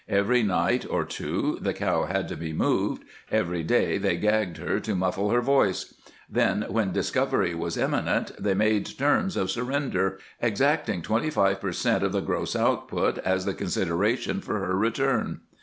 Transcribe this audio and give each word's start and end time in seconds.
Every 0.09 0.41
night 0.41 0.83
or 0.89 1.05
two 1.05 1.59
the 1.61 1.75
cow 1.75 2.05
had 2.05 2.27
to 2.29 2.35
be 2.35 2.53
moved, 2.53 3.03
every 3.31 3.61
day 3.61 3.99
they 3.99 4.15
gagged 4.17 4.57
her 4.57 4.79
to 4.79 4.95
muffle 4.95 5.29
her 5.29 5.41
voice. 5.41 5.93
Then, 6.27 6.65
when 6.69 6.91
discovery 6.91 7.53
was 7.53 7.77
imminent, 7.77 8.31
they 8.41 8.55
made 8.55 8.87
terms 8.97 9.37
of 9.37 9.51
surrender, 9.51 10.17
exacting 10.41 11.03
twenty 11.03 11.29
five 11.29 11.61
per 11.61 11.71
cent. 11.71 12.03
of 12.03 12.13
the 12.13 12.21
gross 12.21 12.55
output 12.55 13.19
as 13.19 13.45
the 13.45 13.53
consideration 13.53 14.41
for 14.41 14.57
her 14.57 14.75
return. 14.75 15.41